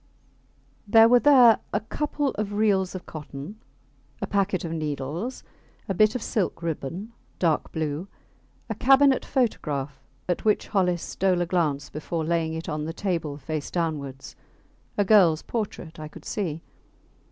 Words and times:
There 0.87 1.07
were 1.07 1.19
there 1.19 1.59
a 1.71 1.79
couple 1.79 2.29
of 2.29 2.53
reels 2.53 2.95
of 2.95 3.05
cotton, 3.05 3.59
a 4.19 4.25
packet 4.25 4.65
of 4.65 4.71
needles, 4.71 5.43
a 5.87 5.93
bit 5.93 6.15
of 6.15 6.23
silk 6.23 6.63
ribbon, 6.63 7.13
dark 7.37 7.71
blue; 7.71 8.07
a 8.67 8.73
cabinet 8.73 9.23
photograph, 9.23 9.99
at 10.27 10.43
which 10.43 10.69
Hollis 10.69 11.03
stole 11.03 11.39
a 11.41 11.45
glance 11.45 11.91
before 11.91 12.25
laying 12.25 12.55
it 12.55 12.67
on 12.67 12.85
the 12.85 12.93
table 12.93 13.37
face 13.37 13.69
downwards. 13.69 14.35
A 14.97 15.05
girls 15.05 15.43
portrait, 15.43 15.99
I 15.99 16.07
could 16.07 16.25
see. 16.25 16.63